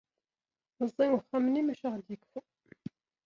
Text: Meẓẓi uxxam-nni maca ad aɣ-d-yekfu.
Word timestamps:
Meẓẓi 0.77 1.07
uxxam-nni 1.17 1.61
maca 1.63 1.83
ad 1.87 1.87
aɣ-d-yekfu. 1.93 2.39